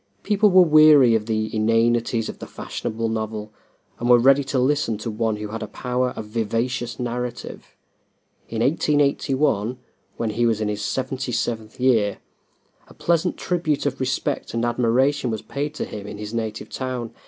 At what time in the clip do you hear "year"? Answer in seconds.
11.79-12.17